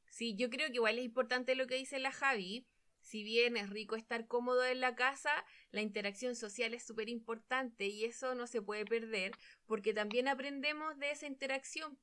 Sí, 0.10 0.36
yo 0.36 0.50
creo 0.50 0.68
que 0.68 0.76
igual 0.76 1.00
es 1.00 1.06
importante 1.06 1.56
lo 1.56 1.68
que 1.68 1.76
dice 1.76 2.00
la 2.00 2.12
Javi. 2.12 2.68
Si 3.02 3.24
bien 3.24 3.58
es 3.58 3.70
rico 3.70 3.96
estar 3.96 4.28
cómodo 4.28 4.64
en 4.64 4.80
la 4.80 4.96
casa, 4.96 5.44
la 5.72 5.82
interacción 5.82 6.36
social 6.36 6.74
es 6.74 6.86
súper 6.86 7.10
importante 7.10 7.86
y 7.86 8.06
eso 8.06 8.34
no 8.34 8.48
se 8.48 8.62
puede 8.62 8.86
perder 8.86 9.32
porque 9.66 9.94
también 9.94 10.28
aprendemos 10.28 10.98
de 11.00 11.12
esa 11.12 11.28
interacción. 11.28 12.00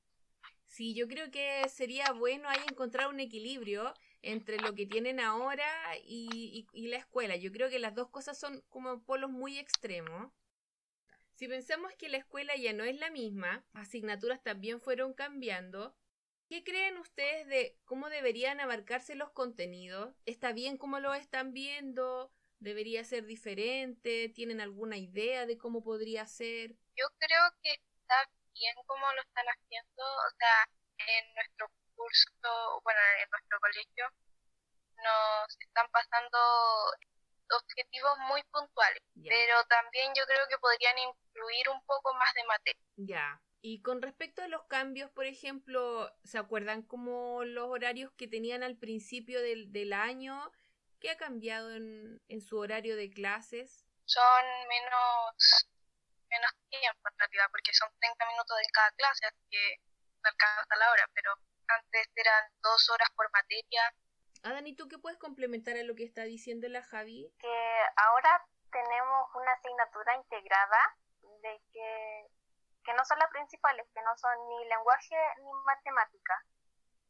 Sí, 0.66 0.95
yo 0.95 1.09
creo 1.09 1.30
que 1.30 1.69
sería 1.69 2.12
bueno 2.12 2.49
ahí 2.49 2.61
encontrar 2.69 3.09
un 3.09 3.19
equilibrio 3.19 3.92
entre 4.22 4.58
lo 4.58 4.74
que 4.74 4.86
tienen 4.86 5.20
ahora 5.20 5.66
y, 6.04 6.66
la 6.72 6.96
escuela. 6.96 7.36
Yo 7.36 7.52
creo 7.52 7.70
que 7.70 7.78
las 7.78 7.94
dos 7.94 8.10
cosas 8.10 8.38
son 8.38 8.62
como 8.68 9.02
polos 9.04 9.30
muy 9.30 9.58
extremos. 9.58 10.32
Si 11.34 11.48
pensamos 11.48 11.94
que 11.94 12.08
la 12.08 12.18
escuela 12.18 12.54
ya 12.56 12.72
no 12.72 12.84
es 12.84 12.98
la 12.98 13.10
misma, 13.10 13.64
asignaturas 13.72 14.42
también 14.42 14.80
fueron 14.80 15.14
cambiando, 15.14 15.96
¿qué 16.48 16.62
creen 16.62 16.98
ustedes 16.98 17.46
de 17.46 17.78
cómo 17.84 18.10
deberían 18.10 18.60
abarcarse 18.60 19.14
los 19.14 19.30
contenidos? 19.30 20.14
¿Está 20.26 20.52
bien 20.52 20.76
como 20.76 21.00
lo 21.00 21.14
están 21.14 21.52
viendo? 21.54 22.30
¿Debería 22.58 23.04
ser 23.04 23.24
diferente? 23.24 24.28
¿Tienen 24.28 24.60
alguna 24.60 24.98
idea 24.98 25.46
de 25.46 25.56
cómo 25.56 25.82
podría 25.82 26.26
ser? 26.26 26.72
Yo 26.94 27.06
creo 27.18 27.42
que 27.62 27.72
está 27.72 28.30
bien 28.52 28.74
como 28.84 29.06
lo 29.14 29.22
están 29.22 29.46
haciendo. 29.46 30.02
O 30.02 30.30
sea, 30.36 30.68
en 30.98 31.34
nuestro 31.34 31.70
curso, 32.00 32.80
bueno, 32.83 33.00
en 33.23 33.30
nuestro 33.30 33.61
colegio, 33.61 34.04
nos 34.97 35.61
están 35.61 35.87
pasando 35.92 36.38
objetivos 37.50 38.19
muy 38.28 38.42
puntuales, 38.45 39.02
pero 39.14 39.64
también 39.69 40.12
yo 40.16 40.25
creo 40.25 40.47
que 40.49 40.59
podrían 40.59 40.97
incluir 40.99 41.69
un 41.69 41.85
poco 41.85 42.14
más 42.14 42.33
de 42.35 42.45
materia. 42.45 42.83
Ya. 42.97 43.42
Y 43.62 43.83
con 43.83 44.00
respecto 44.00 44.42
a 44.42 44.49
los 44.49 44.64
cambios, 44.66 45.11
por 45.11 45.26
ejemplo, 45.26 46.11
¿se 46.25 46.38
acuerdan 46.38 46.83
como 46.83 47.45
los 47.45 47.69
horarios 47.69 48.12
que 48.16 48.28
tenían 48.28 48.62
al 48.62 48.76
principio 48.76 49.42
del, 49.42 49.73
del 49.73 49.92
año? 49.92 50.50
¿Qué 51.00 51.11
ha 51.11 51.16
cambiado 51.16 51.75
en, 51.75 52.23
en 52.28 52.40
su 52.40 52.57
horario 52.59 52.97
de 52.97 53.11
clases? 53.11 53.85
Son 54.07 54.45
menos, 54.69 55.69
menos 56.30 56.52
tiempo 56.71 57.09
en 57.11 57.19
realidad, 57.19 57.47
porque 57.50 57.75
son 57.75 57.88
30 58.00 58.26
minutos 58.26 58.57
en 58.64 58.71
cada 58.73 58.90
clase, 58.92 59.26
así 59.26 59.42
que 59.50 59.89
no 60.22 60.28
alcanza 60.28 60.76
la 60.76 60.90
hora, 60.90 61.08
pero 61.14 61.32
antes 61.68 62.08
eran 62.14 62.52
dos 62.62 62.90
horas 62.90 63.08
por 63.16 63.30
materia. 63.32 63.82
Adán, 64.42 64.66
¿y 64.66 64.74
tú 64.74 64.88
qué 64.88 64.98
puedes 64.98 65.18
complementar 65.18 65.76
a 65.76 65.82
lo 65.82 65.94
que 65.94 66.04
está 66.04 66.22
diciendo 66.22 66.68
la 66.68 66.82
Javi? 66.82 67.32
Que 67.38 67.56
ahora 67.96 68.44
tenemos 68.72 69.28
una 69.34 69.52
asignatura 69.52 70.16
integrada 70.16 70.96
de 71.42 71.60
que, 71.72 72.26
que 72.84 72.94
no 72.94 73.04
son 73.04 73.18
las 73.18 73.30
principales, 73.30 73.86
que 73.92 74.02
no 74.02 74.16
son 74.16 74.32
ni 74.48 74.68
lenguaje 74.68 75.16
ni 75.38 75.52
matemática. 75.64 76.44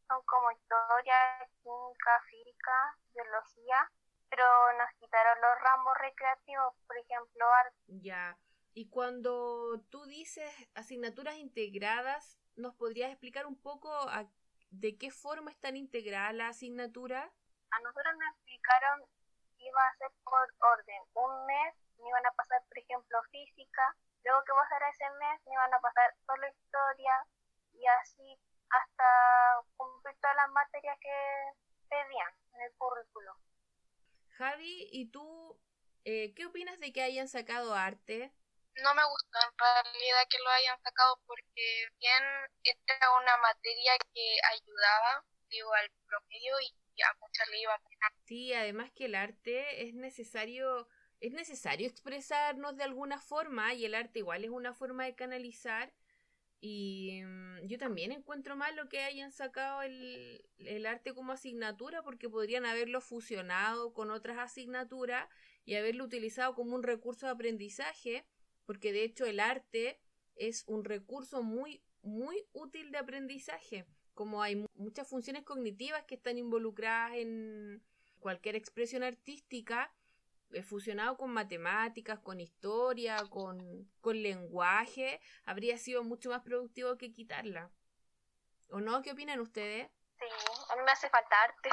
Son 0.09 0.21
como 0.27 0.51
historia, 0.51 1.15
química, 1.63 2.21
física, 2.29 2.99
biología, 3.15 3.91
pero 4.29 4.45
nos 4.79 4.91
quitaron 4.99 5.41
los 5.41 5.61
ramos 5.61 5.95
recreativos, 5.99 6.75
por 6.87 6.97
ejemplo, 6.99 7.45
arte. 7.47 7.77
Ya. 7.87 8.37
Y 8.73 8.89
cuando 8.89 9.81
tú 9.91 10.05
dices 10.07 10.53
asignaturas 10.75 11.35
integradas, 11.37 12.40
¿nos 12.61 12.75
podrías 12.75 13.11
explicar 13.11 13.47
un 13.47 13.61
poco 13.61 13.93
a 13.93 14.27
de 14.71 14.97
qué 14.97 15.11
forma 15.11 15.51
están 15.51 15.77
integradas 15.77 16.35
la 16.35 16.49
asignatura? 16.49 17.31
A 17.71 17.81
nosotros 17.81 18.15
nos 18.19 18.35
explicaron 18.37 19.01
que 19.57 19.65
iba 19.67 19.83
a 19.87 19.97
ser 19.97 20.11
por 20.25 20.55
orden. 20.61 21.03
Un 21.15 21.47
mes 21.47 21.75
me 21.99 22.09
iban 22.09 22.27
a 22.27 22.33
pasar, 22.33 22.63
por 22.69 22.79
ejemplo, 22.79 23.19
física, 23.31 23.97
luego 24.25 24.43
que 24.45 24.53
pasara 24.53 24.89
ese 24.91 25.11
mes 25.19 25.41
me 25.47 25.53
iban 25.53 25.75
a 25.75 25.81
pasar 25.81 26.15
solo 26.27 26.47
historia 26.49 27.27
y 27.73 27.87
así 28.03 28.39
hasta 28.71 29.05
cumplir 29.77 30.17
todas 30.21 30.37
las 30.37 30.51
materias 30.51 30.99
que 31.01 31.17
pedían 31.89 32.33
en 32.55 32.61
el 32.63 32.73
currículo. 32.79 33.37
Javi, 34.37 34.89
¿y 34.93 35.11
tú 35.11 35.59
eh, 36.05 36.33
qué 36.35 36.47
opinas 36.47 36.79
de 36.79 36.93
que 36.93 37.03
hayan 37.03 37.29
sacado 37.29 37.75
arte? 37.75 38.33
No 38.83 38.95
me 38.95 39.05
gustó 39.05 39.39
en 39.43 39.59
realidad 39.59 40.29
que 40.29 40.39
lo 40.39 40.51
hayan 40.51 40.81
sacado 40.83 41.21
porque 41.27 41.89
bien 41.99 42.23
era 42.65 43.09
una 43.23 43.37
materia 43.39 43.93
que 44.13 44.37
ayudaba 44.53 45.25
digo 45.51 45.73
al 45.75 45.91
promedio 46.07 46.55
y 46.61 47.03
a 47.03 47.15
muchas 47.21 47.49
le 47.49 47.61
iba 47.61 47.75
a 47.75 47.81
Sí, 48.25 48.53
además 48.53 48.91
que 48.93 49.07
el 49.07 49.15
arte 49.15 49.87
es 49.89 49.95
necesario 49.95 50.89
es 51.21 51.33
necesario 51.33 51.87
expresarnos 51.87 52.77
de 52.77 52.85
alguna 52.85 53.19
forma 53.19 53.75
y 53.75 53.85
el 53.85 53.95
arte 53.95 54.21
igual 54.21 54.45
es 54.45 54.51
una 54.51 54.73
forma 54.73 55.05
de 55.05 55.15
canalizar 55.15 55.93
y 56.61 57.23
mm, 57.25 57.67
yo 57.67 57.79
también 57.79 58.13
encuentro 58.13 58.57
mal 58.57 58.77
lo 58.77 58.89
que 58.89 59.01
hayan 59.03 59.33
sacado 59.33 59.83
el, 59.83 60.45
el 60.59 60.87
arte 60.87 61.15
como 61.15 61.33
asignatura 61.33 62.03
porque 62.03 62.29
podrían 62.29 62.67
haberlo 62.67 63.01
fusionado 63.01 63.93
con 63.93 64.11
otras 64.11 64.39
asignaturas 64.39 65.29
y 65.65 65.75
haberlo 65.75 66.05
utilizado 66.05 66.55
como 66.55 66.75
un 66.75 66.83
recurso 66.83 67.27
de 67.27 67.33
aprendizaje 67.33 68.27
porque 68.71 68.93
de 68.93 69.03
hecho 69.03 69.27
el 69.27 69.41
arte 69.41 70.01
es 70.37 70.63
un 70.69 70.85
recurso 70.85 71.43
muy, 71.43 71.83
muy 72.03 72.47
útil 72.53 72.93
de 72.93 72.99
aprendizaje, 72.99 73.85
como 74.15 74.45
hay 74.45 74.65
muchas 74.75 75.09
funciones 75.09 75.43
cognitivas 75.43 76.05
que 76.05 76.15
están 76.15 76.39
involucradas 76.39 77.17
en 77.17 77.83
cualquier 78.21 78.55
expresión 78.55 79.03
artística, 79.03 79.93
eh, 80.53 80.63
fusionado 80.63 81.17
con 81.17 81.33
matemáticas, 81.33 82.21
con 82.21 82.39
historia, 82.39 83.17
con, 83.29 83.91
con 84.01 84.23
lenguaje, 84.23 85.21
habría 85.43 85.77
sido 85.77 86.05
mucho 86.05 86.31
más 86.31 86.43
productivo 86.43 86.97
que 86.97 87.11
quitarla. 87.11 87.73
¿O 88.71 88.81
no? 88.81 89.03
¿Qué 89.03 89.11
opinan 89.11 89.41
ustedes? 89.41 89.91
Sí, 90.17 90.27
a 90.71 90.77
mí 90.77 90.83
me 90.85 90.93
hace 90.93 91.11
falta 91.11 91.43
arte. 91.43 91.71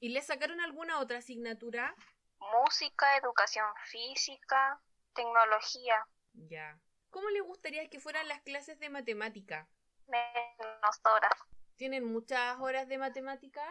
¿Y 0.00 0.08
le 0.08 0.20
sacaron 0.20 0.60
alguna 0.60 0.98
otra 0.98 1.18
asignatura? 1.18 1.94
Música, 2.40 3.16
educación 3.16 3.66
física, 3.84 4.82
tecnología. 5.14 6.04
Ya. 6.34 6.80
¿Cómo 7.10 7.28
le 7.30 7.40
gustaría 7.40 7.88
que 7.88 8.00
fueran 8.00 8.28
las 8.28 8.42
clases 8.42 8.78
de 8.78 8.88
matemática? 8.88 9.68
Menos 10.06 11.00
horas. 11.04 11.32
¿Tienen 11.76 12.04
muchas 12.04 12.58
horas 12.60 12.88
de 12.88 12.98
matemática? 12.98 13.62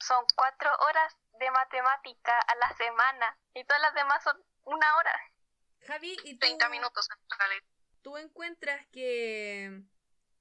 Son 0.00 0.24
cuatro 0.34 0.70
horas 0.80 1.16
de 1.38 1.50
matemática 1.50 2.38
a 2.38 2.54
la 2.56 2.76
semana 2.76 3.38
y 3.54 3.64
todas 3.64 3.82
las 3.82 3.94
demás 3.94 4.22
son 4.22 4.36
una 4.64 4.96
hora. 4.96 5.12
Javi, 5.86 6.16
¿y 6.24 6.34
tú? 6.34 6.46
30 6.46 6.68
minutos 6.68 7.08
en 7.10 7.28
¿Tú 8.02 8.16
encuentras 8.16 8.86
que 8.88 9.82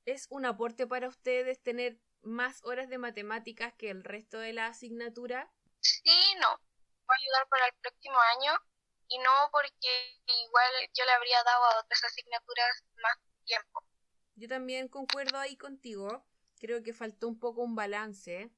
es 0.05 0.27
un 0.29 0.45
aporte 0.45 0.87
para 0.87 1.07
ustedes 1.07 1.61
tener 1.61 1.99
más 2.21 2.63
horas 2.63 2.89
de 2.89 2.97
matemáticas 2.97 3.73
que 3.73 3.89
el 3.89 4.03
resto 4.03 4.39
de 4.39 4.53
la 4.53 4.67
asignatura? 4.67 5.51
Sí, 5.79 6.35
no. 6.41 6.49
Va 6.49 7.13
a 7.13 7.17
ayudar 7.17 7.47
para 7.49 7.67
el 7.67 7.73
próximo 7.81 8.17
año 8.37 8.53
y 9.09 9.17
no 9.19 9.49
porque 9.51 10.19
igual 10.45 10.71
yo 10.93 11.05
le 11.05 11.11
habría 11.11 11.43
dado 11.43 11.63
a 11.63 11.79
otras 11.79 12.03
asignaturas 12.03 12.83
más 13.01 13.17
tiempo. 13.45 13.83
Yo 14.35 14.47
también 14.47 14.87
concuerdo 14.87 15.37
ahí 15.37 15.57
contigo. 15.57 16.25
Creo 16.59 16.83
que 16.83 16.93
faltó 16.93 17.27
un 17.27 17.39
poco 17.39 17.61
un 17.61 17.75
balance. 17.75 18.51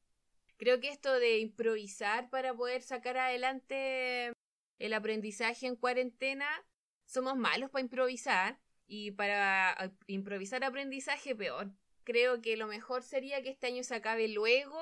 Creo 0.58 0.80
que 0.80 0.90
esto 0.90 1.14
de 1.20 1.40
improvisar 1.40 2.30
para 2.30 2.54
poder 2.54 2.82
sacar 2.82 3.18
adelante 3.18 4.34
el 4.78 4.94
aprendizaje 4.94 5.68
en 5.68 5.76
cuarentena, 5.76 6.48
somos 7.06 7.36
malos 7.36 7.70
para 7.70 7.84
improvisar 7.84 8.60
y 8.88 9.12
para 9.12 9.94
improvisar 10.08 10.64
aprendizaje 10.64 11.36
peor. 11.36 11.72
Creo 12.04 12.42
que 12.42 12.58
lo 12.58 12.68
mejor 12.68 13.04
sería 13.04 13.44
que 13.44 13.50
este 13.50 13.68
año 13.68 13.84
se 13.84 13.96
acabe 13.96 14.28
luego 14.30 14.80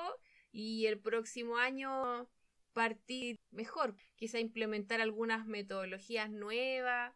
y 0.50 0.86
el 0.86 0.98
próximo 0.98 1.58
año 1.58 2.28
partir 2.72 3.40
mejor, 3.50 3.94
quizá 4.16 4.38
implementar 4.38 5.00
algunas 5.00 5.46
metodologías 5.46 6.30
nuevas, 6.30 7.14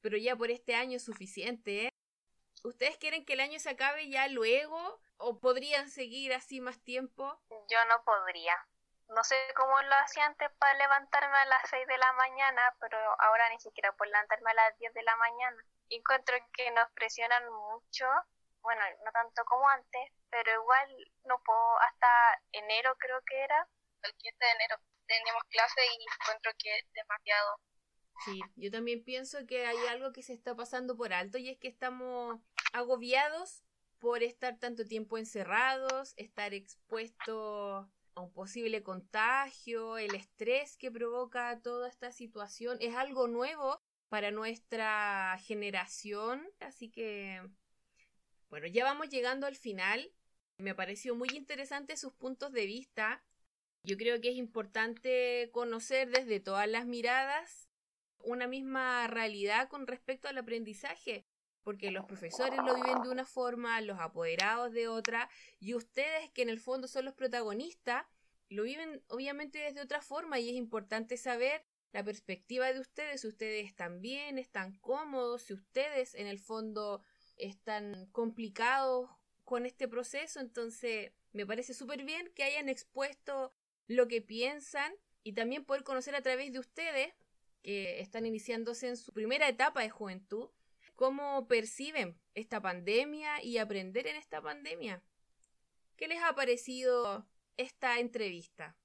pero 0.00 0.16
ya 0.16 0.36
por 0.36 0.50
este 0.50 0.74
año 0.74 0.96
es 0.96 1.04
suficiente. 1.04 1.86
¿eh? 1.86 1.90
¿Ustedes 2.62 2.98
quieren 2.98 3.24
que 3.24 3.34
el 3.34 3.40
año 3.40 3.58
se 3.58 3.70
acabe 3.70 4.08
ya 4.08 4.28
luego 4.28 5.00
o 5.16 5.38
podrían 5.38 5.88
seguir 5.88 6.32
así 6.34 6.60
más 6.60 6.82
tiempo? 6.82 7.40
Yo 7.48 7.78
no 7.88 8.02
podría. 8.04 8.54
No 9.08 9.24
sé 9.24 9.36
cómo 9.56 9.80
lo 9.82 9.94
hacía 9.96 10.26
antes 10.26 10.50
para 10.58 10.78
levantarme 10.78 11.36
a 11.36 11.46
las 11.46 11.68
6 11.68 11.86
de 11.86 11.98
la 11.98 12.12
mañana, 12.12 12.76
pero 12.80 12.96
ahora 13.20 13.48
ni 13.50 13.58
siquiera 13.58 13.92
puedo 13.96 14.10
levantarme 14.12 14.50
a 14.50 14.54
las 14.54 14.78
10 14.78 14.94
de 14.94 15.02
la 15.02 15.16
mañana. 15.16 15.64
Encuentro 15.88 16.36
que 16.52 16.70
nos 16.70 16.88
presionan 16.92 17.42
mucho, 17.50 18.06
bueno, 18.62 18.82
no 19.04 19.10
tanto 19.10 19.44
como 19.46 19.68
antes, 19.68 20.12
pero 20.30 20.52
igual 20.52 21.12
no 21.24 21.42
puedo, 21.42 21.78
hasta 21.80 22.42
enero 22.52 22.94
creo 22.98 23.20
que 23.26 23.42
era. 23.42 23.66
El 24.02 24.14
15 24.14 24.44
de 24.44 24.50
enero 24.52 24.76
tenemos 25.10 25.42
clase 25.48 25.80
y 25.98 26.04
encuentro 26.20 26.52
que 26.58 26.78
es 26.78 26.84
demasiado. 26.94 27.56
Sí, 28.24 28.40
yo 28.56 28.70
también 28.70 29.02
pienso 29.02 29.46
que 29.46 29.66
hay 29.66 29.78
algo 29.88 30.12
que 30.12 30.22
se 30.22 30.34
está 30.34 30.54
pasando 30.54 30.96
por 30.96 31.12
alto 31.12 31.38
y 31.38 31.48
es 31.48 31.58
que 31.58 31.68
estamos 31.68 32.38
agobiados 32.72 33.64
por 33.98 34.22
estar 34.22 34.58
tanto 34.58 34.84
tiempo 34.84 35.18
encerrados, 35.18 36.14
estar 36.16 36.54
expuestos 36.54 37.88
a 38.14 38.20
un 38.20 38.32
posible 38.32 38.82
contagio, 38.82 39.98
el 39.98 40.14
estrés 40.14 40.76
que 40.76 40.90
provoca 40.90 41.60
toda 41.62 41.88
esta 41.88 42.12
situación 42.12 42.76
es 42.80 42.94
algo 42.94 43.26
nuevo 43.26 43.80
para 44.08 44.30
nuestra 44.30 45.38
generación, 45.38 46.46
así 46.60 46.90
que 46.90 47.42
bueno, 48.50 48.66
ya 48.66 48.84
vamos 48.84 49.08
llegando 49.08 49.46
al 49.46 49.56
final. 49.56 50.12
Me 50.58 50.74
pareció 50.74 51.14
muy 51.14 51.28
interesante 51.34 51.96
sus 51.96 52.12
puntos 52.12 52.52
de 52.52 52.66
vista. 52.66 53.24
Yo 53.82 53.96
creo 53.96 54.20
que 54.20 54.30
es 54.30 54.36
importante 54.36 55.50
conocer 55.52 56.10
desde 56.10 56.38
todas 56.38 56.68
las 56.68 56.86
miradas 56.86 57.68
una 58.22 58.46
misma 58.46 59.06
realidad 59.06 59.68
con 59.68 59.86
respecto 59.86 60.28
al 60.28 60.36
aprendizaje, 60.36 61.26
porque 61.62 61.90
los 61.90 62.04
profesores 62.04 62.60
lo 62.64 62.74
viven 62.74 63.02
de 63.02 63.08
una 63.08 63.24
forma, 63.24 63.80
los 63.80 63.98
apoderados 63.98 64.72
de 64.72 64.88
otra, 64.88 65.30
y 65.58 65.74
ustedes 65.74 66.30
que 66.30 66.42
en 66.42 66.50
el 66.50 66.60
fondo 66.60 66.88
son 66.88 67.06
los 67.06 67.14
protagonistas, 67.14 68.04
lo 68.50 68.64
viven 68.64 69.02
obviamente 69.08 69.58
desde 69.58 69.80
otra 69.80 70.02
forma 70.02 70.38
y 70.38 70.50
es 70.50 70.56
importante 70.56 71.16
saber 71.16 71.64
la 71.92 72.04
perspectiva 72.04 72.72
de 72.72 72.80
ustedes, 72.80 73.22
si 73.22 73.28
ustedes 73.28 73.66
están 73.66 74.00
bien, 74.00 74.38
están 74.38 74.78
cómodos, 74.78 75.42
si 75.42 75.54
ustedes 75.54 76.14
en 76.14 76.26
el 76.26 76.38
fondo 76.38 77.02
están 77.36 78.06
complicados 78.12 79.10
con 79.44 79.66
este 79.66 79.88
proceso, 79.88 80.40
entonces 80.40 81.12
me 81.32 81.46
parece 81.46 81.74
súper 81.74 82.04
bien 82.04 82.30
que 82.34 82.44
hayan 82.44 82.68
expuesto 82.68 83.54
lo 83.90 84.06
que 84.06 84.22
piensan 84.22 84.94
y 85.24 85.32
también 85.32 85.64
poder 85.64 85.82
conocer 85.82 86.14
a 86.14 86.22
través 86.22 86.52
de 86.52 86.60
ustedes, 86.60 87.12
que 87.60 88.00
están 88.00 88.24
iniciándose 88.24 88.86
en 88.86 88.96
su 88.96 89.12
primera 89.12 89.48
etapa 89.48 89.80
de 89.80 89.90
juventud, 89.90 90.48
cómo 90.94 91.48
perciben 91.48 92.16
esta 92.34 92.60
pandemia 92.60 93.42
y 93.42 93.58
aprender 93.58 94.06
en 94.06 94.14
esta 94.14 94.40
pandemia. 94.40 95.02
¿Qué 95.96 96.06
les 96.06 96.22
ha 96.22 96.36
parecido 96.36 97.26
esta 97.56 97.98
entrevista? 97.98 98.76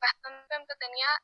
Bastante 0.00 0.54
entretenida, 0.54 1.22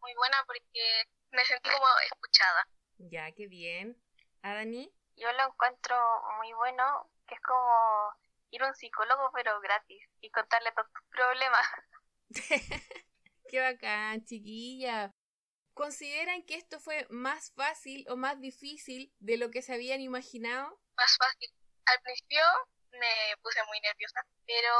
muy 0.00 0.12
buena 0.16 0.36
porque 0.44 1.04
me 1.30 1.44
sentí 1.44 1.70
como 1.70 1.86
escuchada. 2.10 2.68
Ya, 2.98 3.30
qué 3.30 3.46
bien. 3.46 3.96
¿A 4.42 4.54
Dani? 4.54 4.92
Yo 5.14 5.32
lo 5.32 5.46
encuentro 5.46 5.96
muy 6.38 6.52
bueno, 6.54 7.08
que 7.28 7.36
es 7.36 7.40
como 7.40 8.12
ir 8.50 8.62
a 8.64 8.66
un 8.66 8.74
psicólogo 8.74 9.30
pero 9.32 9.60
gratis 9.60 10.02
y 10.20 10.30
contarle 10.30 10.72
todos 10.72 10.90
tus 10.92 11.04
problemas. 11.10 11.62
Qué 13.48 13.60
bacán, 13.60 14.24
chiquilla. 14.24 15.12
¿Consideran 15.74 16.44
que 16.44 16.54
esto 16.54 16.78
fue 16.78 17.06
más 17.10 17.52
fácil 17.54 18.06
o 18.08 18.16
más 18.16 18.40
difícil 18.40 19.12
de 19.18 19.36
lo 19.36 19.50
que 19.50 19.62
se 19.62 19.74
habían 19.74 20.00
imaginado? 20.00 20.80
Más 20.96 21.16
fácil. 21.18 21.50
Al 21.86 22.00
principio 22.02 22.42
me 22.92 23.36
puse 23.42 23.60
muy 23.64 23.80
nerviosa, 23.80 24.20
pero 24.46 24.72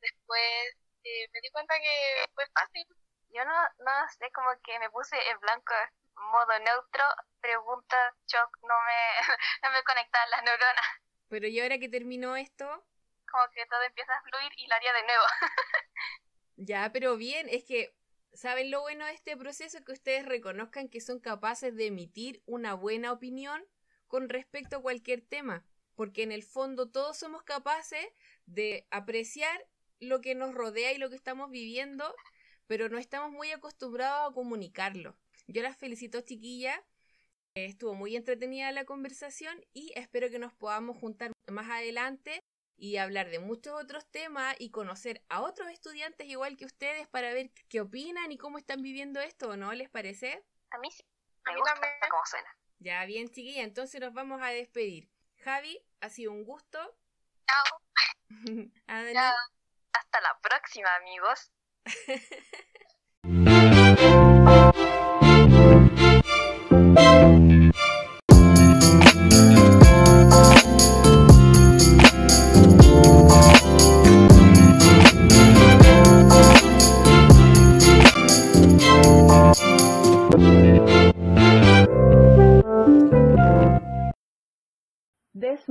después 0.00 0.76
eh, 1.04 1.28
me 1.32 1.40
di 1.40 1.50
cuenta 1.50 1.74
que 1.80 2.24
fue 2.34 2.44
fácil. 2.54 2.86
Yo 3.30 3.44
no, 3.44 3.54
no 3.78 3.92
sé, 4.18 4.30
como 4.32 4.50
que 4.62 4.78
me 4.78 4.90
puse 4.90 5.16
en 5.30 5.40
blanco, 5.40 5.74
modo 6.14 6.58
neutro, 6.58 7.04
pregunta, 7.40 8.14
shock, 8.26 8.58
no 8.62 8.74
me, 8.86 9.00
no 9.62 9.70
me 9.72 9.82
conectaban 9.84 10.30
las 10.30 10.42
neuronas. 10.42 10.86
Pero 11.28 11.48
¿y 11.48 11.60
ahora 11.60 11.78
que 11.78 11.88
terminó 11.88 12.36
esto? 12.36 12.66
Como 13.30 13.44
que 13.54 13.64
todo 13.66 13.82
empieza 13.84 14.12
a 14.12 14.22
fluir 14.22 14.52
y 14.56 14.66
lo 14.66 14.74
haría 14.74 14.92
de 14.92 15.02
nuevo. 15.04 15.24
Ya, 16.56 16.90
pero 16.92 17.16
bien, 17.16 17.48
es 17.48 17.64
que, 17.64 17.94
¿saben 18.32 18.70
lo 18.70 18.80
bueno 18.82 19.06
de 19.06 19.12
este 19.12 19.36
proceso? 19.36 19.84
Que 19.84 19.92
ustedes 19.92 20.24
reconozcan 20.26 20.88
que 20.88 21.00
son 21.00 21.18
capaces 21.20 21.74
de 21.74 21.86
emitir 21.86 22.42
una 22.46 22.74
buena 22.74 23.12
opinión 23.12 23.62
con 24.06 24.28
respecto 24.28 24.76
a 24.76 24.82
cualquier 24.82 25.22
tema, 25.22 25.64
porque 25.94 26.22
en 26.22 26.32
el 26.32 26.42
fondo 26.42 26.90
todos 26.90 27.16
somos 27.16 27.42
capaces 27.42 28.06
de 28.46 28.86
apreciar 28.90 29.66
lo 30.00 30.20
que 30.20 30.34
nos 30.34 30.54
rodea 30.54 30.92
y 30.92 30.98
lo 30.98 31.08
que 31.10 31.16
estamos 31.16 31.50
viviendo, 31.50 32.14
pero 32.66 32.88
no 32.88 32.98
estamos 32.98 33.30
muy 33.30 33.50
acostumbrados 33.50 34.30
a 34.30 34.34
comunicarlo. 34.34 35.16
Yo 35.46 35.62
las 35.62 35.76
felicito, 35.76 36.20
chiquillas. 36.20 36.78
Estuvo 37.54 37.94
muy 37.94 38.16
entretenida 38.16 38.72
la 38.72 38.86
conversación 38.86 39.62
y 39.74 39.92
espero 39.94 40.30
que 40.30 40.38
nos 40.38 40.54
podamos 40.54 40.96
juntar 40.96 41.32
más 41.48 41.68
adelante 41.70 42.42
y 42.82 42.96
hablar 42.96 43.30
de 43.30 43.38
muchos 43.38 43.80
otros 43.80 44.10
temas 44.10 44.56
y 44.58 44.72
conocer 44.72 45.22
a 45.28 45.40
otros 45.40 45.70
estudiantes 45.70 46.26
igual 46.26 46.56
que 46.56 46.64
ustedes 46.64 47.06
para 47.06 47.32
ver 47.32 47.52
qué 47.68 47.80
opinan 47.80 48.32
y 48.32 48.38
cómo 48.38 48.58
están 48.58 48.82
viviendo 48.82 49.20
esto, 49.20 49.56
¿no? 49.56 49.72
¿Les 49.72 49.88
parece? 49.88 50.44
A 50.70 50.78
mí 50.78 50.90
sí. 50.90 51.04
Me 51.46 51.56
gusta 51.56 51.74
cómo 52.10 52.26
suena. 52.26 52.48
Ya, 52.80 53.04
bien, 53.04 53.28
chiquilla. 53.28 53.62
Entonces 53.62 54.00
nos 54.00 54.12
vamos 54.12 54.42
a 54.42 54.48
despedir. 54.48 55.08
Javi, 55.44 55.80
ha 56.00 56.08
sido 56.08 56.32
un 56.32 56.42
gusto. 56.42 56.80
Chao. 57.46 57.64
Hasta 58.88 60.20
la 60.20 60.40
próxima, 60.42 60.92
amigos. 60.96 61.52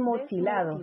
desmotilado. 0.02 0.80